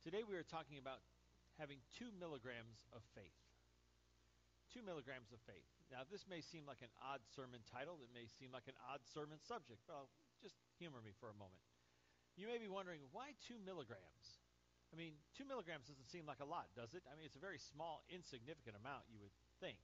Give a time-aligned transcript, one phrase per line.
[0.00, 1.04] Today we are talking about
[1.60, 3.36] having two milligrams of faith.
[4.72, 5.68] Two milligrams of faith.
[5.92, 8.00] Now, this may seem like an odd sermon title.
[8.00, 9.84] It may seem like an odd sermon subject.
[9.84, 10.08] Well,
[10.40, 11.60] just humor me for a moment.
[12.32, 14.40] You may be wondering, why two milligrams?
[14.88, 17.04] I mean, two milligrams doesn't seem like a lot, does it?
[17.04, 19.76] I mean, it's a very small, insignificant amount, you would think.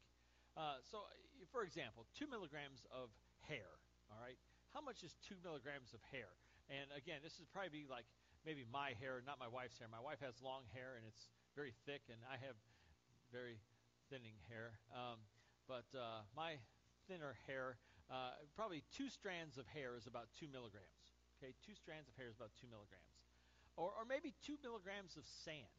[0.57, 1.05] Uh, so,
[1.53, 3.13] for example, two milligrams of
[3.45, 3.69] hair,
[4.09, 4.41] all right?
[4.73, 6.33] How much is two milligrams of hair?
[6.73, 8.09] And again, this is probably be like
[8.47, 9.91] maybe my hair, not my wife's hair.
[9.91, 11.27] My wife has long hair and it's
[11.59, 12.55] very thick, and I have
[13.35, 13.59] very
[14.07, 14.79] thinning hair.
[14.95, 15.19] Um,
[15.67, 16.63] but uh, my
[17.11, 21.11] thinner hair, uh, probably two strands of hair is about two milligrams.
[21.37, 23.13] Okay, two strands of hair is about two milligrams,
[23.75, 25.75] or, or maybe two milligrams of sand.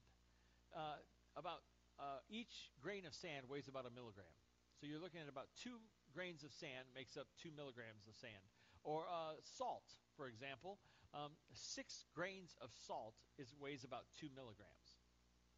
[0.76, 1.00] Uh,
[1.40, 1.64] about
[1.98, 4.30] uh, each grain of sand weighs about a milligram.
[4.78, 5.82] So you're looking at about two
[6.14, 8.44] grains of sand makes up two milligrams of sand.
[8.84, 10.78] Or uh, salt, for example,
[11.14, 15.00] um, six grains of salt is weighs about two milligrams.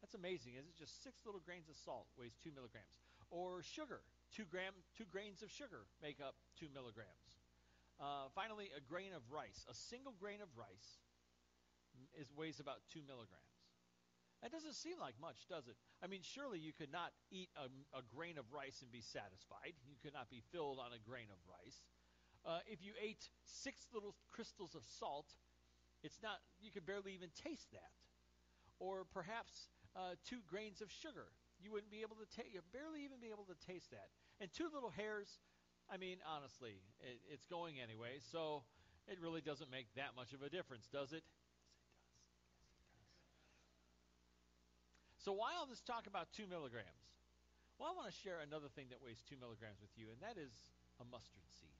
[0.00, 0.56] That's amazing.
[0.56, 3.04] Is it just six little grains of salt weighs two milligrams?
[3.30, 4.00] Or sugar,
[4.32, 7.38] two gram, two grains of sugar make up two milligrams.
[8.00, 10.98] Uh, finally, a grain of rice, a single grain of rice,
[12.16, 13.60] is weighs about two milligrams.
[14.40, 15.76] That doesn't seem like much, does it?
[16.00, 19.76] I mean, surely you could not eat a, a grain of rice and be satisfied.
[19.84, 21.84] You could not be filled on a grain of rice.
[22.40, 25.28] Uh, if you ate six little crystals of salt,
[26.02, 26.40] it's not.
[26.60, 27.92] You could barely even taste that.
[28.78, 31.28] Or perhaps uh, two grains of sugar.
[31.60, 32.56] You wouldn't be able to taste.
[32.56, 34.08] You barely even be able to taste that.
[34.40, 35.28] And two little hairs.
[35.92, 38.24] I mean, honestly, it, it's going anyway.
[38.32, 38.64] So
[39.04, 41.24] it really doesn't make that much of a difference, does it?
[45.20, 47.04] So why all this talk about two milligrams?
[47.76, 50.40] Well, I want to share another thing that weighs two milligrams with you, and that
[50.40, 50.52] is
[50.96, 51.76] a mustard seed.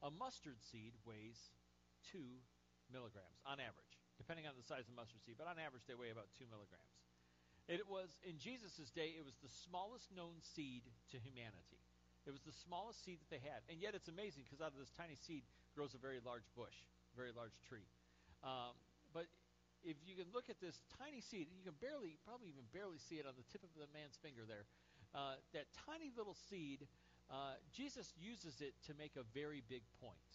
[0.00, 1.52] A mustard seed weighs
[2.08, 2.40] two
[2.92, 6.12] milligrams on average, depending on the size of mustard seed, but on average they weigh
[6.12, 6.92] about two milligrams.
[7.66, 11.80] It was in Jesus' day, it was the smallest known seed to humanity.
[12.22, 14.78] It was the smallest seed that they had, and yet it's amazing because out of
[14.78, 15.42] this tiny seed
[15.74, 16.86] grows a very large bush,
[17.18, 17.86] very large tree.
[18.46, 18.78] Um,
[19.10, 19.26] but
[19.82, 23.18] if you can look at this tiny seed, you can barely, probably even barely see
[23.18, 24.66] it on the tip of the man's finger there.
[25.14, 26.86] Uh, that tiny little seed,
[27.30, 30.31] uh, Jesus uses it to make a very big point.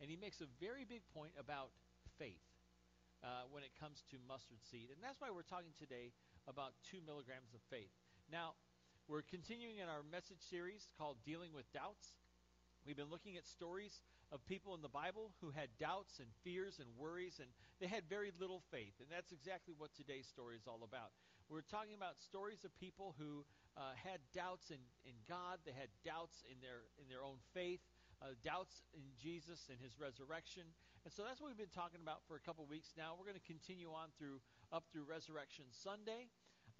[0.00, 1.72] And he makes a very big point about
[2.18, 2.44] faith
[3.24, 4.92] uh, when it comes to mustard seed.
[4.92, 6.12] And that's why we're talking today
[6.48, 7.92] about two milligrams of faith.
[8.30, 8.54] Now,
[9.08, 12.18] we're continuing in our message series called Dealing with Doubts.
[12.84, 16.78] We've been looking at stories of people in the Bible who had doubts and fears
[16.78, 18.94] and worries, and they had very little faith.
[18.98, 21.14] And that's exactly what today's story is all about.
[21.48, 23.46] We're talking about stories of people who
[23.78, 27.78] uh, had doubts in, in God, they had doubts in their in their own faith,
[28.22, 30.64] uh, doubts in Jesus and His resurrection,
[31.06, 33.14] and so that's what we've been talking about for a couple weeks now.
[33.14, 34.42] We're going to continue on through
[34.74, 36.26] up through Resurrection Sunday,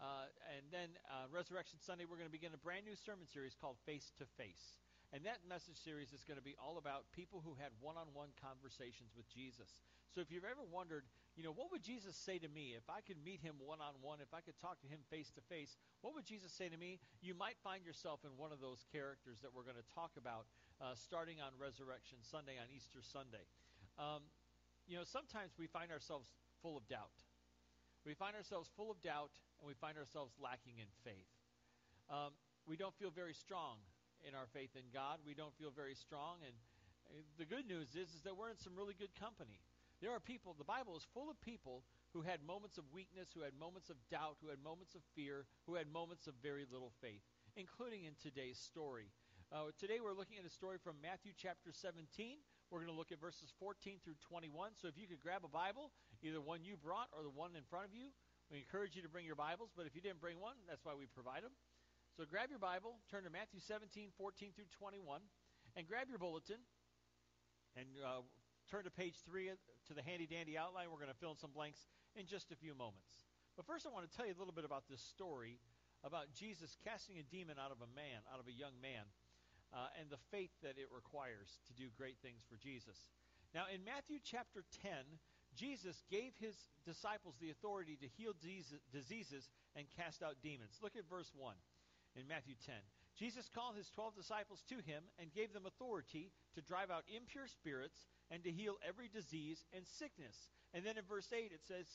[0.02, 0.26] uh,
[0.56, 3.78] and then uh, Resurrection Sunday we're going to begin a brand new sermon series called
[3.86, 4.80] Face to Face.
[5.14, 9.14] And that message series is going to be all about people who had one-on-one conversations
[9.14, 9.70] with Jesus.
[10.10, 13.04] So if you've ever wondered, you know, what would Jesus say to me if I
[13.04, 16.24] could meet him one-on-one, if I could talk to him face to face, what would
[16.24, 16.97] Jesus say to me?
[17.20, 20.48] You might find yourself in one of those characters that we're going to talk about
[20.80, 23.44] uh, starting on Resurrection Sunday, on Easter Sunday.
[24.00, 24.25] Um,
[24.88, 26.32] you know, sometimes we find ourselves
[26.64, 27.20] full of doubt.
[28.08, 31.28] We find ourselves full of doubt, and we find ourselves lacking in faith.
[32.08, 32.32] Um,
[32.64, 33.76] we don't feel very strong
[34.25, 35.20] in our faith in God.
[35.26, 36.41] We don't feel very strong.
[36.41, 36.56] And
[37.12, 39.60] uh, the good news is, is that we're in some really good company.
[40.00, 41.80] There are people, the Bible is full of people
[42.12, 45.48] who had moments of weakness, who had moments of doubt, who had moments of fear,
[45.64, 47.24] who had moments of very little faith,
[47.56, 49.08] including in today's story.
[49.48, 52.04] Uh, today we're looking at a story from Matthew chapter 17.
[52.68, 54.76] We're going to look at verses 14 through 21.
[54.76, 57.64] So if you could grab a Bible, either one you brought or the one in
[57.64, 58.12] front of you,
[58.52, 59.72] we encourage you to bring your Bibles.
[59.72, 61.56] But if you didn't bring one, that's why we provide them.
[62.20, 65.24] So grab your Bible, turn to Matthew 17, 14 through 21,
[65.76, 66.60] and grab your bulletin
[67.76, 68.24] and uh,
[68.71, 69.50] turn to page 3
[69.87, 70.91] to the handy dandy outline.
[70.91, 71.87] We're going to fill in some blanks
[72.19, 73.26] in just a few moments.
[73.55, 75.62] But first, I want to tell you a little bit about this story
[76.05, 79.06] about Jesus casting a demon out of a man, out of a young man,
[79.73, 83.11] uh, and the faith that it requires to do great things for Jesus.
[83.55, 84.93] Now, in Matthew chapter 10,
[85.55, 86.55] Jesus gave his
[86.85, 90.79] disciples the authority to heal diseases and cast out demons.
[90.82, 91.55] Look at verse 1
[92.14, 92.75] in Matthew 10.
[93.17, 97.49] Jesus called his 12 disciples to him and gave them authority to drive out impure
[97.49, 100.50] spirits and to heal every disease and sickness.
[100.75, 101.87] And then in verse 8 it says,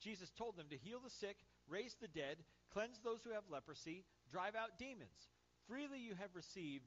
[0.00, 1.36] Jesus told them to heal the sick,
[1.68, 2.38] raise the dead,
[2.72, 5.30] cleanse those who have leprosy, drive out demons.
[5.66, 6.86] Freely you have received,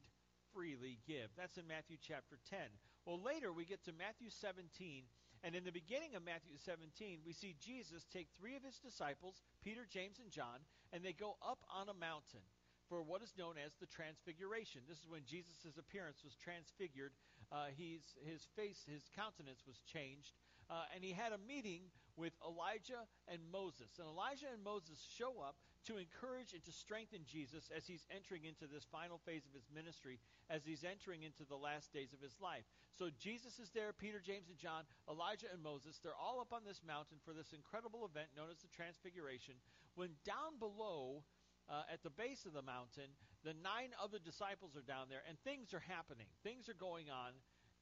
[0.54, 1.28] freely give.
[1.36, 2.58] That's in Matthew chapter 10.
[3.04, 5.04] Well, later we get to Matthew 17,
[5.42, 9.42] And in the beginning of Matthew 17, we see Jesus take three of his disciples,
[9.58, 10.62] Peter, James, and John,
[10.94, 12.46] and they go up on a mountain
[12.88, 14.86] for what is known as the Transfiguration.
[14.86, 17.10] This is when Jesus' appearance was transfigured.
[17.52, 20.32] Uh, he's, his face, his countenance was changed.
[20.70, 24.00] Uh, and he had a meeting with Elijah and Moses.
[24.00, 28.48] And Elijah and Moses show up to encourage and to strengthen Jesus as he's entering
[28.48, 30.16] into this final phase of his ministry,
[30.48, 32.64] as he's entering into the last days of his life.
[32.88, 35.98] So Jesus is there, Peter, James, and John, Elijah, and Moses.
[36.00, 39.60] They're all up on this mountain for this incredible event known as the Transfiguration.
[39.98, 41.24] When down below,
[41.68, 43.12] uh, at the base of the mountain,
[43.44, 46.26] the nine other disciples are down there, and things are happening.
[46.42, 47.32] Things are going on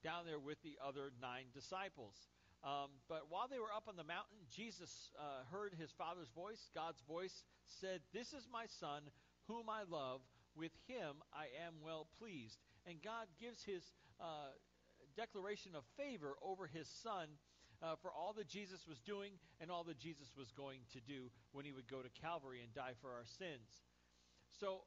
[0.03, 2.17] down there with the other nine disciples.
[2.65, 6.69] Um, but while they were up on the mountain, Jesus uh, heard his Father's voice.
[6.75, 9.03] God's voice said, This is my Son,
[9.49, 10.21] whom I love.
[10.57, 12.59] With him I am well pleased.
[12.85, 13.85] And God gives his
[14.21, 14.53] uh,
[15.17, 17.29] declaration of favor over his Son
[17.83, 21.31] uh, for all that Jesus was doing and all that Jesus was going to do
[21.53, 23.85] when he would go to Calvary and die for our sins.
[24.61, 24.83] So,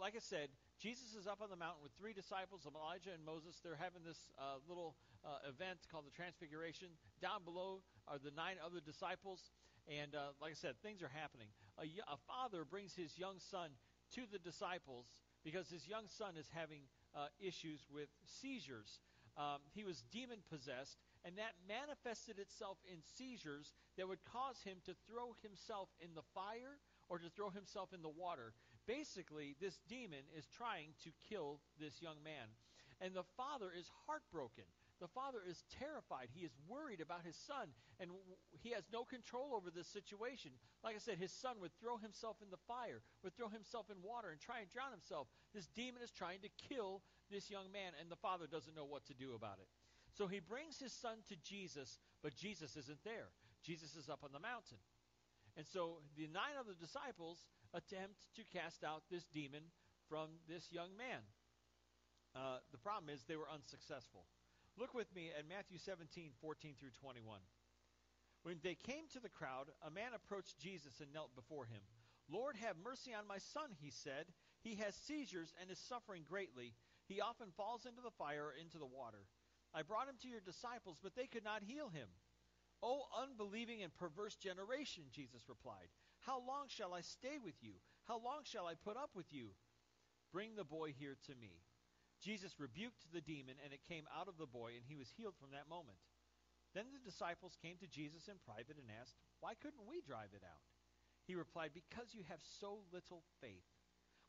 [0.00, 3.24] like I said, Jesus is up on the mountain with three disciples, of Elijah and
[3.24, 3.60] Moses.
[3.64, 4.94] They're having this uh, little
[5.24, 6.88] uh, event called the Transfiguration.
[7.20, 9.50] Down below are the nine other disciples.
[9.88, 11.48] And uh, like I said, things are happening.
[11.78, 13.70] A, a, father brings his young son
[14.18, 15.06] to the disciples
[15.44, 16.84] because his young son is having
[17.14, 19.00] uh, issues with seizures.
[19.38, 24.78] Um, he was demon possessed, and that manifested itself in seizures that would cause him
[24.86, 28.52] to throw himself in the fire or to throw himself in the water.
[28.86, 32.48] Basically, this demon is trying to kill this young man.
[33.00, 34.64] And the father is heartbroken.
[35.00, 36.32] The father is terrified.
[36.32, 37.68] He is worried about his son,
[38.00, 38.08] and
[38.62, 40.52] he has no control over this situation.
[40.82, 44.00] Like I said, his son would throw himself in the fire, would throw himself in
[44.00, 45.28] water, and try and drown himself.
[45.52, 49.04] This demon is trying to kill this young man, and the father doesn't know what
[49.06, 49.68] to do about it.
[50.16, 53.28] So he brings his son to Jesus, but Jesus isn't there.
[53.62, 54.78] Jesus is up on the mountain.
[55.56, 59.72] And so the nine other disciples attempt to cast out this demon
[60.08, 61.24] from this young man.
[62.36, 64.28] Uh, the problem is they were unsuccessful.
[64.76, 67.40] Look with me at Matthew 17, 14 through 21.
[68.44, 71.80] When they came to the crowd, a man approached Jesus and knelt before him.
[72.28, 74.26] Lord, have mercy on my son, he said.
[74.60, 76.74] He has seizures and is suffering greatly.
[77.08, 79.24] He often falls into the fire or into the water.
[79.72, 82.08] I brought him to your disciples, but they could not heal him.
[82.82, 85.88] O unbelieving and perverse generation, Jesus replied.
[86.20, 87.72] How long shall I stay with you?
[88.04, 89.54] How long shall I put up with you?
[90.32, 91.62] Bring the boy here to me.
[92.20, 95.36] Jesus rebuked the demon, and it came out of the boy, and he was healed
[95.38, 95.98] from that moment.
[96.74, 100.44] Then the disciples came to Jesus in private and asked, Why couldn't we drive it
[100.44, 100.66] out?
[101.26, 103.64] He replied, Because you have so little faith.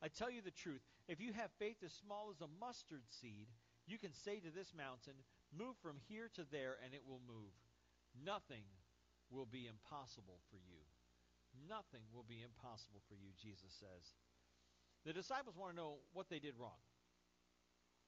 [0.01, 3.47] I tell you the truth, if you have faith as small as a mustard seed,
[3.87, 5.19] you can say to this mountain,
[5.51, 7.55] Move from here to there, and it will move.
[8.23, 8.65] Nothing
[9.29, 10.81] will be impossible for you.
[11.67, 14.13] Nothing will be impossible for you, Jesus says.
[15.05, 16.79] The disciples want to know what they did wrong.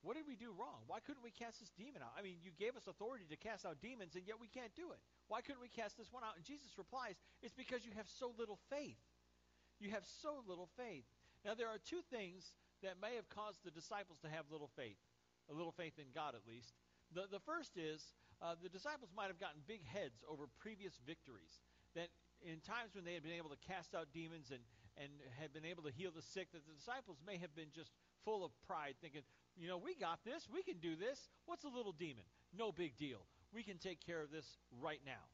[0.01, 0.87] What did we do wrong?
[0.87, 2.15] Why couldn't we cast this demon out?
[2.15, 4.95] I mean, you gave us authority to cast out demons, and yet we can't do
[4.95, 5.01] it.
[5.27, 6.39] Why couldn't we cast this one out?
[6.39, 8.99] And Jesus replies, It's because you have so little faith.
[9.79, 11.03] You have so little faith.
[11.43, 14.99] Now, there are two things that may have caused the disciples to have little faith,
[15.51, 16.71] a little faith in God at least.
[17.11, 18.03] The, the first is
[18.41, 21.59] uh, the disciples might have gotten big heads over previous victories.
[21.95, 22.09] That
[22.41, 24.63] in times when they had been able to cast out demons and,
[24.95, 27.91] and had been able to heal the sick, that the disciples may have been just
[28.23, 29.23] full of pride, thinking,
[29.59, 31.27] you know, we got this, we can do this.
[31.45, 32.23] What's a little demon?
[32.55, 33.27] No big deal.
[33.51, 35.27] We can take care of this right now.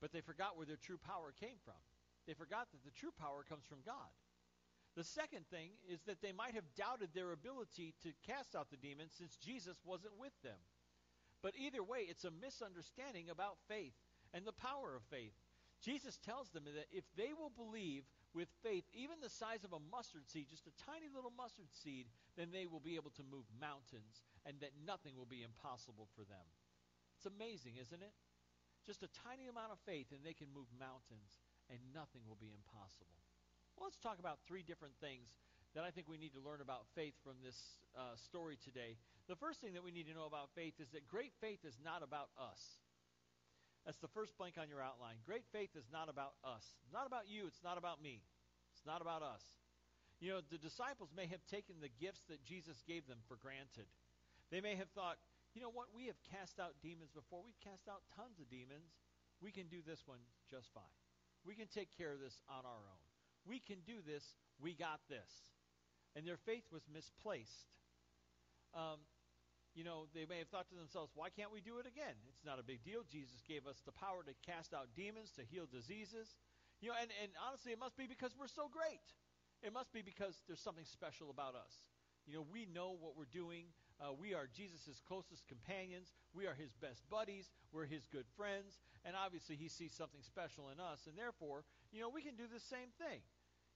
[0.00, 1.78] But they forgot where their true power came from.
[2.26, 4.10] They forgot that the true power comes from God.
[4.96, 8.76] The second thing is that they might have doubted their ability to cast out the
[8.76, 10.58] demons since Jesus wasn't with them.
[11.44, 13.92] But either way, it's a misunderstanding about faith
[14.32, 15.36] and the power of faith.
[15.84, 19.86] Jesus tells them that if they will believe with faith, even the size of a
[19.92, 22.08] mustard seed, just a tiny little mustard seed,
[22.40, 26.24] then they will be able to move mountains and that nothing will be impossible for
[26.24, 26.48] them.
[27.20, 28.16] It's amazing, isn't it?
[28.88, 32.56] Just a tiny amount of faith and they can move mountains and nothing will be
[32.56, 33.20] impossible.
[33.76, 35.36] Well, let's talk about three different things
[35.74, 37.58] that I think we need to learn about faith from this
[37.98, 38.94] uh, story today.
[39.26, 41.74] The first thing that we need to know about faith is that great faith is
[41.82, 42.78] not about us.
[43.84, 45.20] That's the first blank on your outline.
[45.26, 46.64] Great faith is not about us.
[46.94, 47.44] Not about you.
[47.50, 48.22] It's not about me.
[48.72, 49.42] It's not about us.
[50.22, 53.90] You know, the disciples may have taken the gifts that Jesus gave them for granted.
[54.48, 55.18] They may have thought,
[55.52, 57.42] you know what, we have cast out demons before.
[57.44, 58.94] We've cast out tons of demons.
[59.42, 60.96] We can do this one just fine.
[61.44, 63.02] We can take care of this on our own.
[63.44, 64.24] We can do this.
[64.56, 65.28] We got this.
[66.14, 67.70] And their faith was misplaced.
[68.74, 69.02] Um,
[69.74, 72.14] you know, they may have thought to themselves, why can't we do it again?
[72.30, 73.02] It's not a big deal.
[73.10, 76.38] Jesus gave us the power to cast out demons, to heal diseases.
[76.78, 79.02] You know, and, and honestly, it must be because we're so great.
[79.66, 81.82] It must be because there's something special about us.
[82.26, 83.74] You know, we know what we're doing.
[83.98, 86.14] Uh, we are Jesus' closest companions.
[86.32, 87.50] We are his best buddies.
[87.72, 88.78] We're his good friends.
[89.04, 91.06] And obviously, he sees something special in us.
[91.06, 93.20] And therefore, you know, we can do the same thing.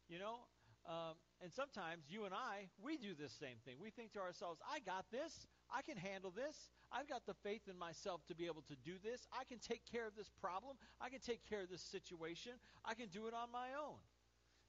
[0.08, 0.46] You know,
[0.88, 3.76] um, and sometimes you and I, we do this same thing.
[3.80, 5.46] We think to ourselves, I got this.
[5.70, 6.68] I can handle this.
[6.90, 9.28] I've got the faith in myself to be able to do this.
[9.32, 10.76] I can take care of this problem.
[11.00, 12.52] I can take care of this situation.
[12.84, 14.00] I can do it on my own.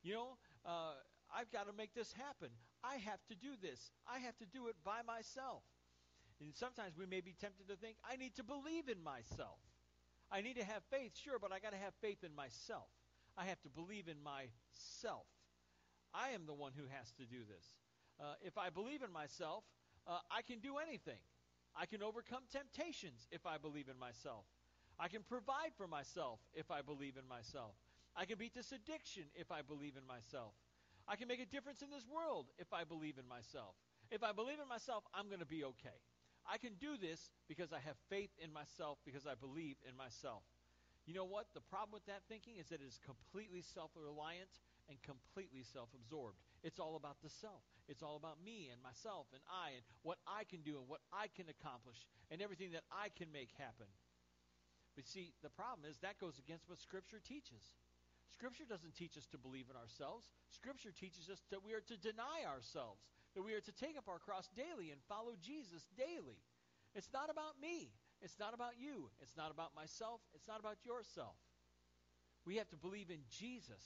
[0.04, 0.94] You know, uh,
[1.34, 2.50] I've got to make this happen.
[2.84, 3.92] I have to do this.
[4.08, 5.64] I have to do it by myself.
[6.40, 9.60] And sometimes we may be tempted to think, I need to believe in myself.
[10.32, 12.88] I need to have faith, sure, but I got to have faith in myself.
[13.38, 15.26] I have to believe in myself.
[16.13, 17.66] I am the one who has to do this.
[18.20, 19.63] Uh, if I believe in myself,
[20.08, 21.20] uh, I can do anything.
[21.75, 24.46] I can overcome temptations if I believe in myself.
[25.00, 27.75] I can provide for myself if I believe in myself.
[28.16, 30.54] I can beat this addiction if I believe in myself.
[31.08, 33.75] I can make a difference in this world if I believe in myself.
[34.12, 35.96] If I believe in myself, I'm going to be okay.
[36.46, 40.44] I can do this because I have faith in myself, because I believe in myself.
[41.06, 41.48] You know what?
[41.54, 45.89] The problem with that thinking is that it is completely self reliant and completely self
[45.93, 46.41] absorbed.
[46.65, 47.63] It's all about the self.
[47.88, 51.05] It's all about me and myself and I and what I can do and what
[51.13, 53.88] I can accomplish and everything that I can make happen.
[54.98, 57.77] But see, the problem is that goes against what Scripture teaches.
[58.29, 60.29] Scripture doesn't teach us to believe in ourselves.
[60.50, 63.01] Scripture teaches us that we are to deny ourselves,
[63.34, 66.38] that we are to take up our cross daily and follow Jesus daily.
[66.93, 67.93] It's not about me.
[68.22, 69.10] It's not about you.
[69.22, 70.22] It's not about myself.
[70.34, 71.36] It's not about yourself.
[72.46, 73.84] We have to believe in Jesus,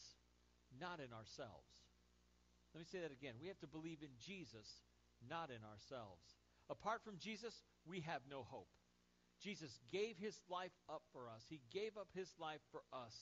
[0.80, 1.70] not in ourselves.
[2.74, 3.36] Let me say that again.
[3.42, 4.65] We have to believe in Jesus,
[5.30, 6.25] not in ourselves.
[6.70, 7.53] Apart from Jesus,
[7.86, 8.70] we have no hope.
[9.42, 11.44] Jesus gave his life up for us.
[11.50, 13.13] He gave up his life for us.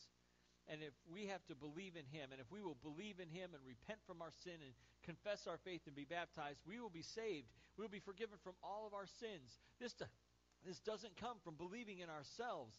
[0.70, 3.52] And if we have to believe in him, and if we will believe in him
[3.58, 4.72] and repent from our sin and
[5.04, 7.50] confess our faith and be baptized, we will be saved.
[7.76, 9.58] We will be forgiven from all of our sins.
[9.82, 9.96] This,
[10.64, 12.78] this doesn't come from believing in ourselves.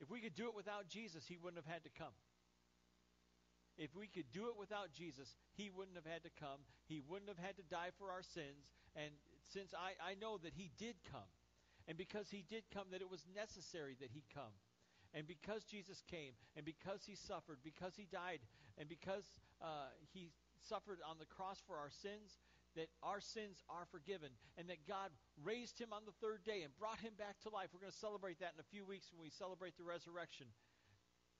[0.00, 2.16] If we could do it without Jesus, he wouldn't have had to come.
[3.76, 6.62] If we could do it without Jesus, he wouldn't have had to come.
[6.86, 8.70] He wouldn't have had to die for our sins.
[8.94, 9.10] And
[9.42, 11.26] since I, I know that he did come,
[11.88, 14.54] and because he did come, that it was necessary that he come.
[15.12, 18.40] And because Jesus came, and because he suffered, because he died,
[18.78, 19.24] and because
[19.62, 22.38] uh, he suffered on the cross for our sins,
[22.74, 25.10] that our sins are forgiven, and that God
[25.42, 27.70] raised him on the third day and brought him back to life.
[27.70, 30.46] We're going to celebrate that in a few weeks when we celebrate the resurrection.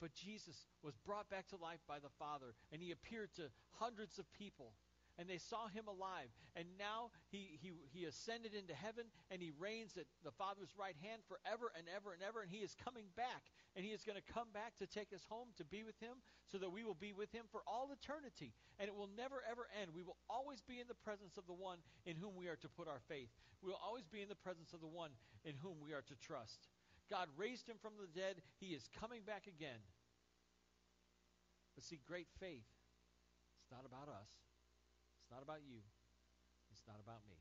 [0.00, 3.48] But Jesus was brought back to life by the Father, and he appeared to
[3.78, 4.74] hundreds of people,
[5.18, 6.34] and they saw him alive.
[6.56, 10.98] And now he, he, he ascended into heaven, and he reigns at the Father's right
[10.98, 13.46] hand forever and ever and ever, and he is coming back.
[13.76, 16.22] And he is going to come back to take us home to be with him,
[16.50, 18.54] so that we will be with him for all eternity.
[18.78, 19.90] And it will never, ever end.
[19.94, 22.68] We will always be in the presence of the one in whom we are to
[22.68, 23.30] put our faith.
[23.62, 25.10] We will always be in the presence of the one
[25.44, 26.68] in whom we are to trust.
[27.10, 28.40] God raised him from the dead.
[28.60, 29.80] He is coming back again.
[31.74, 32.68] But see, great faith,
[33.60, 34.30] it's not about us.
[35.20, 35.82] It's not about you.
[36.70, 37.40] It's not about me.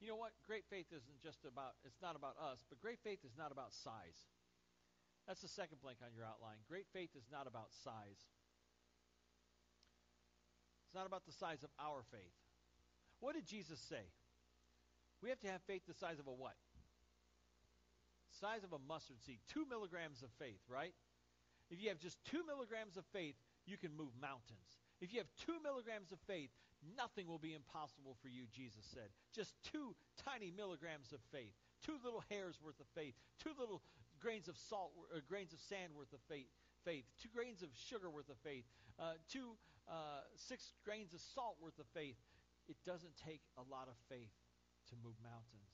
[0.00, 0.36] You know what?
[0.46, 3.72] Great faith isn't just about, it's not about us, but great faith is not about
[3.72, 4.28] size.
[5.26, 6.60] That's the second blank on your outline.
[6.68, 8.20] Great faith is not about size.
[10.84, 12.36] It's not about the size of our faith.
[13.20, 14.12] What did Jesus say?
[15.22, 16.60] We have to have faith the size of a what?
[18.40, 20.94] Size of a mustard seed, two milligrams of faith, right?
[21.70, 23.36] If you have just two milligrams of faith,
[23.66, 24.78] you can move mountains.
[25.00, 26.50] If you have two milligrams of faith,
[26.96, 29.08] nothing will be impossible for you, Jesus said.
[29.32, 33.80] Just two tiny milligrams of faith, two little hairs worth of faith, two little
[34.20, 36.48] grains of salt, or grains of sand worth of faith,
[36.84, 38.64] faith, two grains of sugar worth of faith,
[39.00, 39.56] uh, two
[39.88, 42.16] uh, six grains of salt worth of faith.
[42.68, 44.32] It doesn't take a lot of faith
[44.88, 45.73] to move mountains.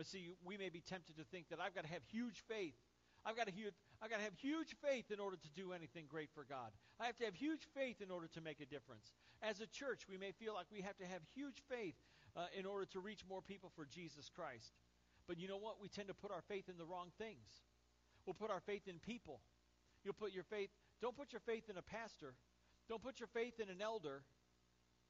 [0.00, 2.72] But see, we may be tempted to think that I've got to have huge faith.
[3.20, 6.06] I've got to have, I've got to have huge faith in order to do anything
[6.08, 6.72] great for God.
[6.98, 9.12] I have to have huge faith in order to make a difference.
[9.42, 11.96] As a church, we may feel like we have to have huge faith
[12.34, 14.72] uh, in order to reach more people for Jesus Christ.
[15.28, 15.82] But you know what?
[15.82, 17.60] We tend to put our faith in the wrong things.
[18.24, 19.42] We'll put our faith in people.
[20.02, 20.70] You'll put your faith,
[21.02, 22.32] don't put your faith in a pastor.
[22.88, 24.22] Don't put your faith in an elder.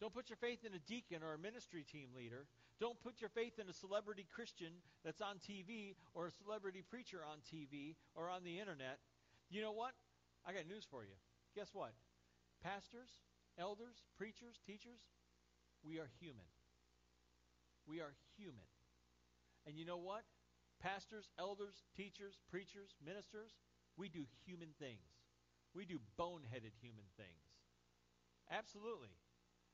[0.01, 2.47] Don't put your faith in a deacon or a ministry team leader.
[2.81, 4.73] Don't put your faith in a celebrity Christian
[5.05, 8.99] that's on TV or a celebrity preacher on TV or on the internet.
[9.51, 9.93] You know what?
[10.47, 11.13] I got news for you.
[11.55, 11.93] Guess what?
[12.65, 13.21] Pastors,
[13.59, 15.05] elders, preachers, teachers,
[15.85, 16.49] we are human.
[17.87, 18.65] We are human.
[19.67, 20.25] And you know what?
[20.81, 23.53] Pastors, elders, teachers, preachers, ministers,
[23.99, 25.05] we do human things.
[25.75, 27.45] We do boneheaded human things.
[28.51, 29.13] Absolutely.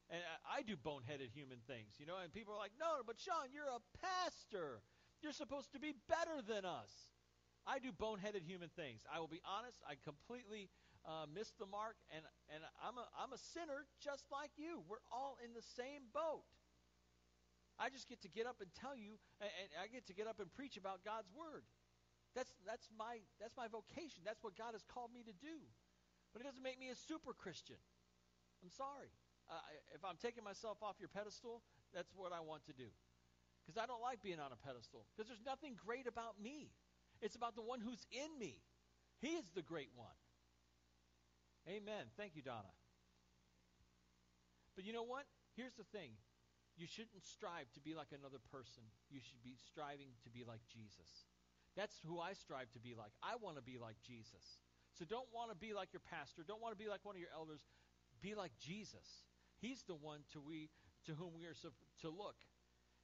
[0.06, 3.50] And I do boneheaded human things, you know, and people are like, no, but Sean,
[3.50, 4.78] you're a pastor.
[5.18, 6.92] You're supposed to be better than us.
[7.66, 9.02] I do boneheaded human things.
[9.10, 10.70] I will be honest, I completely
[11.02, 12.22] uh, missed the mark, and,
[12.54, 14.86] and I'm, a, I'm a sinner just like you.
[14.86, 16.46] We're all in the same boat.
[17.74, 20.30] I just get to get up and tell you, and, and I get to get
[20.30, 21.66] up and preach about God's Word.
[22.38, 24.22] That's, that's, my, that's my vocation.
[24.22, 25.66] That's what God has called me to do.
[26.30, 27.80] But it doesn't make me a super Christian.
[28.62, 29.10] I'm sorry.
[29.46, 29.62] Uh,
[29.94, 31.62] if I'm taking myself off your pedestal,
[31.94, 32.90] that's what I want to do.
[33.62, 35.06] Because I don't like being on a pedestal.
[35.14, 36.70] Because there's nothing great about me.
[37.22, 38.62] It's about the one who's in me.
[39.18, 40.14] He is the great one.
[41.66, 42.06] Amen.
[42.16, 42.74] Thank you, Donna.
[44.74, 45.26] But you know what?
[45.56, 46.14] Here's the thing.
[46.76, 48.84] You shouldn't strive to be like another person.
[49.08, 51.26] You should be striving to be like Jesus.
[51.74, 53.10] That's who I strive to be like.
[53.24, 54.60] I want to be like Jesus.
[54.92, 56.44] So don't want to be like your pastor.
[56.46, 57.64] Don't want to be like one of your elders.
[58.20, 59.24] Be like Jesus.
[59.60, 60.68] He's the one to we
[61.06, 61.54] to whom we are
[62.02, 62.36] to look.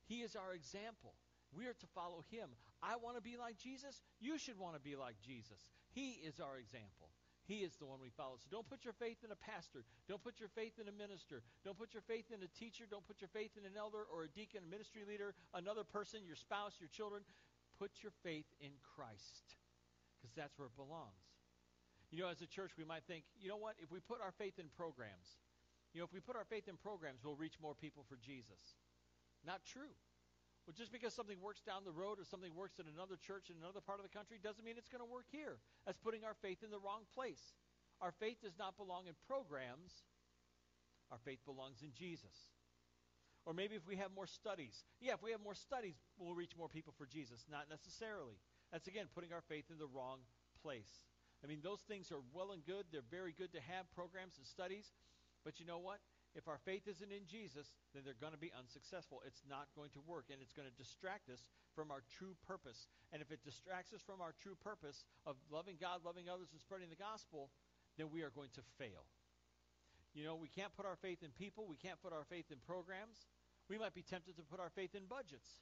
[0.07, 1.15] He is our example.
[1.55, 2.49] We are to follow him.
[2.83, 4.01] I want to be like Jesus.
[4.21, 5.61] You should want to be like Jesus.
[5.93, 7.13] He is our example.
[7.45, 8.39] He is the one we follow.
[8.39, 9.85] So don't put your faith in a pastor.
[10.09, 11.43] Don't put your faith in a minister.
[11.65, 12.85] Don't put your faith in a teacher.
[12.89, 16.25] Don't put your faith in an elder or a deacon, a ministry leader, another person,
[16.25, 17.23] your spouse, your children.
[17.79, 19.59] Put your faith in Christ
[20.17, 21.19] because that's where it belongs.
[22.13, 23.75] You know, as a church, we might think, you know what?
[23.83, 25.37] If we put our faith in programs,
[25.93, 28.81] you know, if we put our faith in programs, we'll reach more people for Jesus.
[29.45, 29.93] Not true.
[30.65, 33.59] Well, just because something works down the road or something works in another church in
[33.59, 35.59] another part of the country doesn't mean it's going to work here.
[35.85, 37.59] That's putting our faith in the wrong place.
[38.01, 40.07] Our faith does not belong in programs.
[41.11, 42.55] Our faith belongs in Jesus.
[43.45, 44.87] Or maybe if we have more studies.
[45.03, 47.45] Yeah, if we have more studies, we'll reach more people for Jesus.
[47.51, 48.39] Not necessarily.
[48.71, 50.23] That's, again, putting our faith in the wrong
[50.63, 51.03] place.
[51.43, 52.87] I mean, those things are well and good.
[52.95, 54.95] They're very good to have programs and studies.
[55.45, 55.99] But you know what?
[56.33, 59.21] If our faith isn't in Jesus, then they're going to be unsuccessful.
[59.27, 61.45] It's not going to work, and it's going to distract us
[61.77, 62.89] from our true purpose.
[63.13, 66.61] And if it distracts us from our true purpose of loving God, loving others, and
[66.61, 67.53] spreading the gospel,
[68.01, 69.05] then we are going to fail.
[70.17, 71.69] You know, we can't put our faith in people.
[71.69, 73.29] We can't put our faith in programs.
[73.69, 75.61] We might be tempted to put our faith in budgets.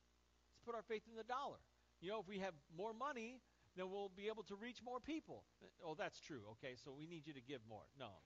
[0.54, 1.58] Let's put our faith in the dollar.
[2.00, 3.42] You know, if we have more money,
[3.76, 5.44] then we'll be able to reach more people.
[5.84, 6.42] Oh, that's true.
[6.58, 7.86] Okay, so we need you to give more.
[7.98, 8.22] No.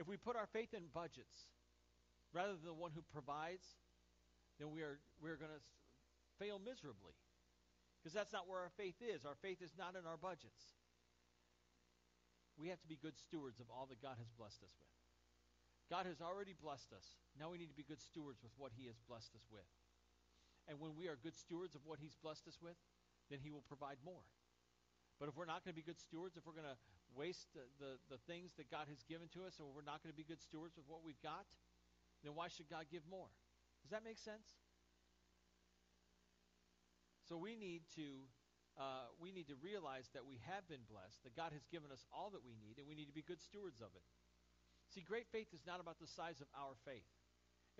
[0.00, 1.52] If we put our faith in budgets
[2.32, 3.68] rather than the one who provides,
[4.56, 5.60] then we are, we're going to
[6.40, 7.12] fail miserably.
[8.00, 9.28] Because that's not where our faith is.
[9.28, 10.72] Our faith is not in our budgets.
[12.56, 14.88] We have to be good stewards of all that God has blessed us with.
[15.92, 17.04] God has already blessed us.
[17.36, 19.68] Now we need to be good stewards with what He has blessed us with.
[20.64, 22.80] And when we are good stewards of what He's blessed us with,
[23.28, 24.24] then He will provide more.
[25.20, 26.80] But if we're not going to be good stewards, if we're going to
[27.12, 30.08] waste the, the, the things that God has given to us and we're not going
[30.08, 31.44] to be good stewards with what we've got,
[32.24, 33.28] then why should God give more?
[33.84, 34.56] Does that make sense?
[37.28, 38.24] So we need to
[38.80, 42.00] uh, we need to realize that we have been blessed, that God has given us
[42.08, 44.06] all that we need, and we need to be good stewards of it.
[44.88, 47.04] See, great faith is not about the size of our faith.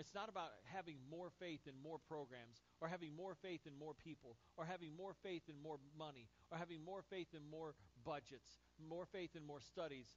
[0.00, 3.92] It's not about having more faith in more programs, or having more faith in more
[3.92, 8.56] people, or having more faith in more money, or having more faith in more budgets,
[8.80, 10.08] more faith in more studies.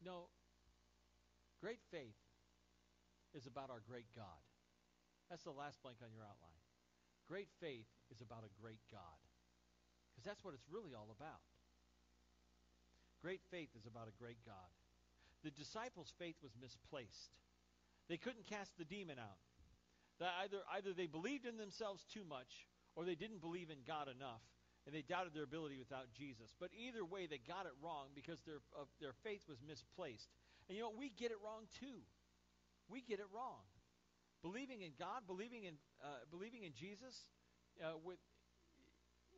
[0.00, 0.32] No,
[1.60, 2.16] great faith
[3.36, 4.40] is about our great God.
[5.28, 6.56] That's the last blank on your outline.
[7.28, 9.20] Great faith is about a great God.
[10.08, 11.44] Because that's what it's really all about.
[13.20, 14.72] Great faith is about a great God.
[15.44, 17.36] The disciples' faith was misplaced.
[18.08, 19.38] They couldn't cast the demon out.
[20.18, 24.08] That either, either they believed in themselves too much or they didn't believe in God
[24.08, 24.40] enough
[24.86, 26.54] and they doubted their ability without Jesus.
[26.58, 30.30] But either way, they got it wrong because their, uh, their faith was misplaced.
[30.68, 32.06] And you know, we get it wrong too.
[32.88, 33.66] We get it wrong.
[34.46, 37.18] Believing in God, believing in, uh, believing in Jesus,
[37.82, 38.22] uh, with,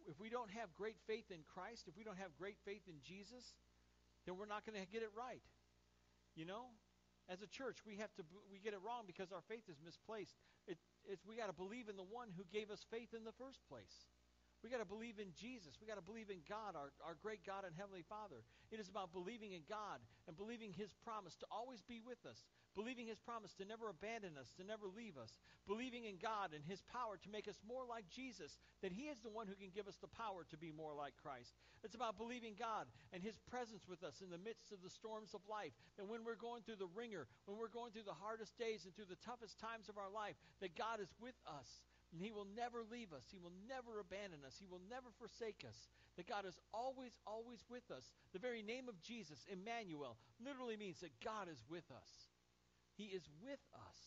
[0.04, 3.00] if we don't have great faith in Christ, if we don't have great faith in
[3.00, 3.56] Jesus,
[4.26, 5.40] then we're not going to get it right.
[6.36, 6.68] You know,
[7.28, 10.36] as a church, we have to we get it wrong because our faith is misplaced.
[10.66, 13.36] It, it's we got to believe in the one who gave us faith in the
[13.36, 14.08] first place.
[14.64, 15.78] We got to believe in Jesus.
[15.78, 18.42] We got to believe in God, our, our great God and Heavenly Father.
[18.74, 22.42] It is about believing in God and believing His promise to always be with us,
[22.78, 25.34] believing His promise to never abandon us, to never leave us,
[25.66, 28.54] believing in God and His power to make us more like Jesus,
[28.86, 31.18] that He is the one who can give us the power to be more like
[31.18, 31.58] Christ.
[31.82, 35.34] It's about believing God and His presence with us in the midst of the storms
[35.34, 38.54] of life, that when we're going through the wringer, when we're going through the hardest
[38.54, 41.66] days and through the toughest times of our life, that God is with us
[42.12, 43.24] and He will never leave us.
[43.30, 44.56] He will never abandon us.
[44.56, 45.76] He will never forsake us.
[46.16, 48.10] That God is always, always with us.
[48.32, 52.27] The very name of Jesus, Emmanuel, literally means that God is with us.
[52.98, 53.98] He is with us.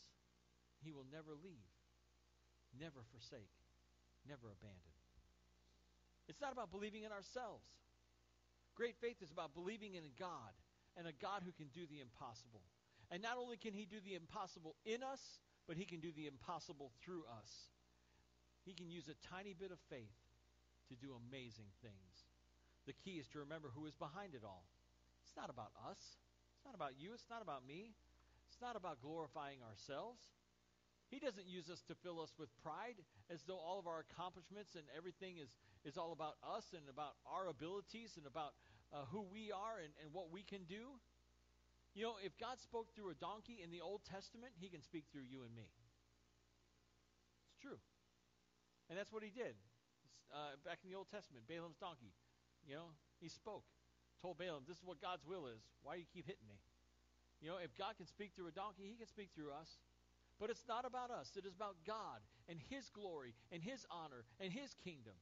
[0.84, 1.72] He will never leave,
[2.76, 3.56] never forsake,
[4.28, 4.96] never abandon.
[6.28, 7.64] It's not about believing in ourselves.
[8.76, 10.52] Great faith is about believing in God
[11.00, 12.68] and a God who can do the impossible.
[13.08, 16.28] And not only can He do the impossible in us, but He can do the
[16.28, 17.72] impossible through us.
[18.66, 20.20] He can use a tiny bit of faith
[20.90, 22.28] to do amazing things.
[22.88, 24.68] The key is to remember who is behind it all.
[25.24, 26.20] It's not about us.
[26.56, 27.14] It's not about you.
[27.14, 27.96] It's not about me.
[28.62, 30.22] It's not about glorifying ourselves.
[31.10, 33.02] He doesn't use us to fill us with pride
[33.34, 35.50] as though all of our accomplishments and everything is,
[35.82, 38.54] is all about us and about our abilities and about
[38.94, 40.94] uh, who we are and, and what we can do.
[41.98, 45.10] You know, if God spoke through a donkey in the Old Testament, he can speak
[45.10, 45.66] through you and me.
[47.50, 47.82] It's true.
[48.94, 49.58] And that's what he did.
[50.30, 52.14] Uh, back in the Old Testament, Balaam's donkey.
[52.62, 53.66] You know, he spoke,
[54.22, 55.66] told Balaam, "This is what God's will is.
[55.82, 56.62] Why do you keep hitting me?"
[57.42, 59.82] You know, if God can speak through a donkey, He can speak through us.
[60.40, 61.34] But it's not about us.
[61.38, 65.14] It is about God and His glory and His honor and His kingdom.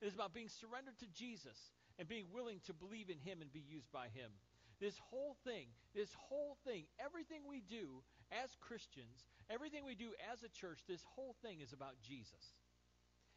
[0.00, 3.52] It is about being surrendered to Jesus and being willing to believe in Him and
[3.52, 4.32] be used by Him.
[4.80, 8.00] This whole thing, this whole thing, everything we do
[8.32, 12.56] as Christians, everything we do as a church, this whole thing is about Jesus.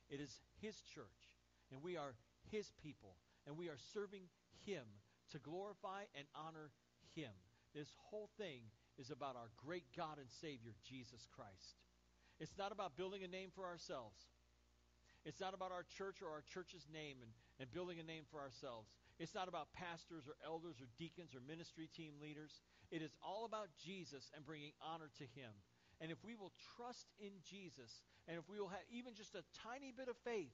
[0.09, 1.35] It is His church,
[1.71, 2.15] and we are
[2.51, 4.23] His people, and we are serving
[4.65, 4.83] Him
[5.31, 6.71] to glorify and honor
[7.15, 7.31] Him.
[7.73, 8.61] This whole thing
[8.97, 11.81] is about our great God and Savior, Jesus Christ.
[12.39, 14.29] It's not about building a name for ourselves.
[15.25, 18.41] It's not about our church or our church's name and, and building a name for
[18.43, 18.91] ourselves.
[19.19, 22.61] It's not about pastors or elders or deacons or ministry team leaders.
[22.91, 25.53] It is all about Jesus and bringing honor to Him.
[26.01, 29.45] And if we will trust in Jesus, and if we will have even just a
[29.55, 30.51] tiny bit of faith,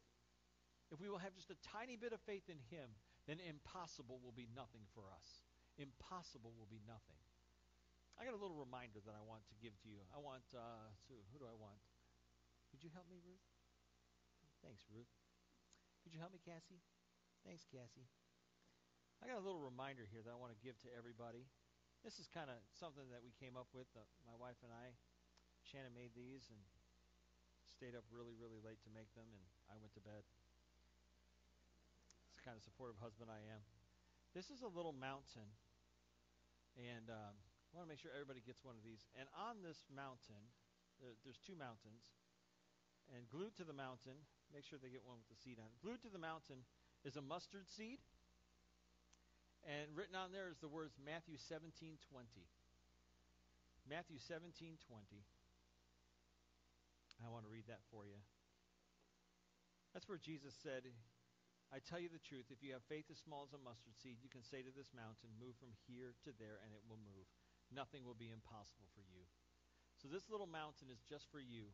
[0.92, 2.94] if we will have just a tiny bit of faith in Him,
[3.26, 5.39] then impossible will be nothing for us.
[5.80, 7.24] Impossible will be nothing.
[8.20, 10.04] I got a little reminder that I want to give to you.
[10.12, 11.80] I want, uh, so who do I want?
[12.68, 13.48] Could you help me, Ruth?
[14.60, 15.08] Thanks, Ruth.
[16.04, 16.84] Could you help me, Cassie?
[17.48, 18.12] Thanks, Cassie.
[19.24, 21.48] I got a little reminder here that I want to give to everybody.
[22.04, 24.96] This is kind of something that we came up with, uh, my wife and I.
[25.64, 26.60] Shannon made these and
[27.72, 30.28] stayed up really, really late to make them, and I went to bed.
[32.04, 33.64] It's the kind of supportive husband I am.
[34.36, 35.48] This is a little mountain,
[36.78, 37.34] and um,
[37.72, 39.06] I want to make sure everybody gets one of these.
[39.18, 40.42] And on this mountain,
[40.98, 42.14] there, there's two mountains,
[43.14, 44.18] and glued to the mountain,
[44.54, 45.78] make sure they get one with the seed on it.
[45.82, 46.66] Glued to the mountain
[47.06, 48.02] is a mustard seed,
[49.66, 51.98] and written on there is the words Matthew 17:20.
[53.90, 55.26] Matthew 17:20.
[57.20, 58.16] I want to read that for you.
[59.94, 60.86] That's where Jesus said,
[61.70, 64.18] I tell you the truth, if you have faith as small as a mustard seed,
[64.22, 67.30] you can say to this mountain, Move from here to there, and it will move.
[67.70, 69.30] Nothing will be impossible for you.
[70.02, 71.70] So this little mountain is just for you.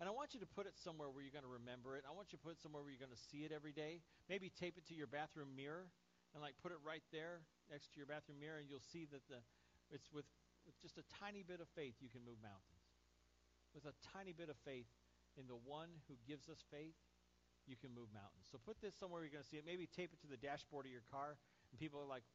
[0.00, 2.04] And I want you to put it somewhere where you're going to remember it.
[2.08, 4.00] I want you to put it somewhere where you're going to see it every day.
[4.28, 5.88] Maybe tape it to your bathroom mirror
[6.32, 9.24] and like put it right there next to your bathroom mirror, and you'll see that
[9.28, 9.40] the
[9.88, 10.28] it's with,
[10.68, 12.76] with just a tiny bit of faith you can move mountains
[13.76, 14.88] with a tiny bit of faith
[15.36, 16.96] in the one who gives us faith,
[17.66, 18.46] you can move mountains.
[18.50, 19.66] So put this somewhere you're going to see it.
[19.66, 21.38] Maybe tape it to the dashboard of your car,
[21.70, 22.26] and people are like,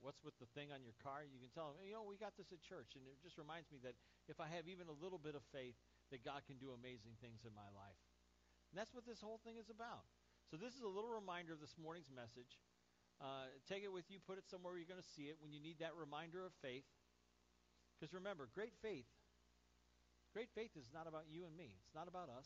[0.00, 1.26] what's with the thing on your car?
[1.26, 2.94] You can tell them, you know, we got this at church.
[2.94, 3.98] And it just reminds me that
[4.30, 5.76] if I have even a little bit of faith,
[6.14, 7.98] that God can do amazing things in my life.
[8.70, 10.06] And that's what this whole thing is about.
[10.46, 12.62] So this is a little reminder of this morning's message.
[13.18, 15.58] Uh, take it with you, put it somewhere you're going to see it when you
[15.58, 16.86] need that reminder of faith.
[17.96, 19.08] Because remember, great faith
[20.36, 21.72] Great faith is not about you and me.
[21.80, 22.44] It's not about us.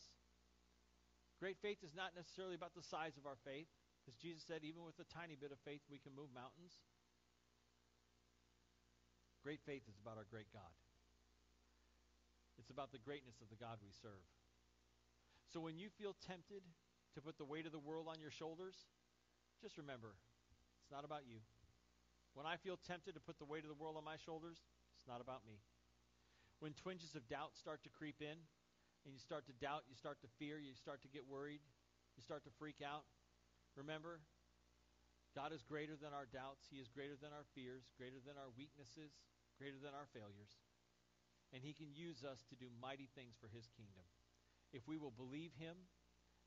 [1.41, 3.67] Great faith is not necessarily about the size of our faith,
[3.99, 6.77] because Jesus said, even with a tiny bit of faith, we can move mountains.
[9.41, 10.69] Great faith is about our great God.
[12.61, 14.21] It's about the greatness of the God we serve.
[15.49, 16.61] So when you feel tempted
[17.17, 18.77] to put the weight of the world on your shoulders,
[19.65, 20.13] just remember,
[20.85, 21.41] it's not about you.
[22.37, 24.61] When I feel tempted to put the weight of the world on my shoulders,
[24.93, 25.65] it's not about me
[26.61, 28.37] when twinges of doubt start to creep in
[29.05, 31.61] and you start to doubt, you start to fear, you start to get worried,
[32.17, 33.05] you start to freak out,
[33.77, 34.21] remember,
[35.35, 36.67] God is greater than our doubts.
[36.67, 39.15] He is greater than our fears, greater than our weaknesses,
[39.55, 40.59] greater than our failures.
[41.55, 44.07] And He can use us to do mighty things for His kingdom.
[44.75, 45.87] If we will believe Him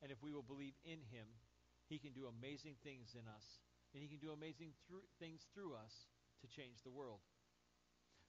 [0.04, 1.28] and if we will believe in Him,
[1.88, 3.64] He can do amazing things in us.
[3.96, 4.76] And He can do amazing
[5.16, 6.12] things through us
[6.44, 7.24] to change the world.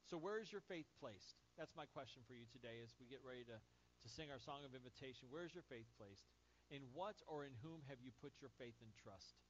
[0.07, 1.41] So, where is your faith placed?
[1.57, 3.57] That's my question for you today as we get ready to,
[4.05, 5.33] to sing our song of invitation.
[5.33, 6.29] Where is your faith placed?
[6.69, 9.41] In what or in whom have you put your faith and trust?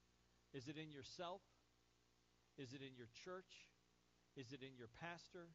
[0.56, 1.44] Is it in yourself?
[2.56, 3.68] Is it in your church?
[4.40, 5.52] Is it in your pastor?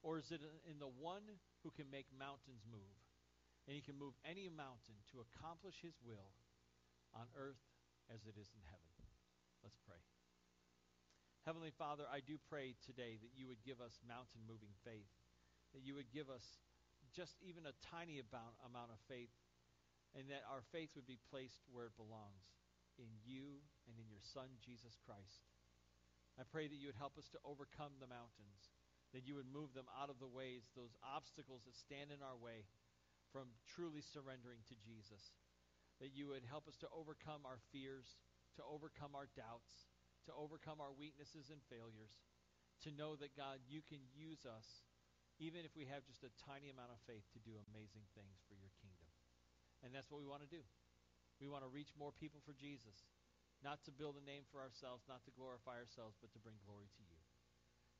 [0.00, 2.96] Or is it in the one who can make mountains move?
[3.68, 6.32] And he can move any mountain to accomplish his will
[7.12, 7.60] on earth
[8.08, 8.92] as it is in heaven.
[9.60, 10.00] Let's pray.
[11.44, 15.12] Heavenly Father, I do pray today that you would give us mountain moving faith,
[15.76, 16.44] that you would give us
[17.14, 19.32] just even a tiny amount, amount of faith,
[20.12, 22.44] and that our faith would be placed where it belongs
[22.98, 25.46] in you and in your Son, Jesus Christ.
[26.34, 28.74] I pray that you would help us to overcome the mountains,
[29.14, 32.38] that you would move them out of the ways, those obstacles that stand in our
[32.38, 32.66] way
[33.30, 35.34] from truly surrendering to Jesus,
[36.02, 38.18] that you would help us to overcome our fears,
[38.58, 39.86] to overcome our doubts
[40.24, 42.12] to overcome our weaknesses and failures,
[42.84, 44.84] to know that, God, you can use us,
[45.44, 48.56] even if we have just a tiny amount of faith, to do amazing things for
[48.56, 49.12] your kingdom.
[49.84, 50.64] And that's what we want to do.
[51.36, 53.04] We want to reach more people for Jesus,
[53.60, 56.88] not to build a name for ourselves, not to glorify ourselves, but to bring glory
[56.96, 57.20] to you.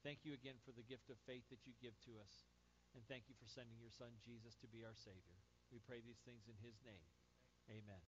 [0.01, 2.49] Thank you again for the gift of faith that you give to us.
[2.97, 5.41] And thank you for sending your son Jesus to be our Savior.
[5.69, 7.09] We pray these things in his name.
[7.69, 8.01] Amen.